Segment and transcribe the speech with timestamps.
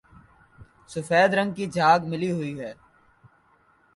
[0.89, 2.73] سفید رنگ کی جھاگ ملی ہوئی ہے